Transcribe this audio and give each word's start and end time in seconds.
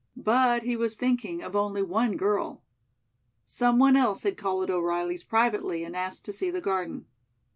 But 0.17 0.63
he 0.63 0.75
was 0.75 0.95
thinking 0.95 1.43
of 1.43 1.55
only 1.55 1.83
one 1.83 2.17
girl. 2.17 2.63
Someone 3.45 3.95
else 3.95 4.23
had 4.23 4.35
called 4.35 4.63
at 4.63 4.69
O'Reilly's 4.73 5.23
privately 5.23 5.83
and 5.83 5.95
asked 5.95 6.25
to 6.25 6.33
see 6.33 6.49
the 6.49 6.59
garden. 6.59 7.05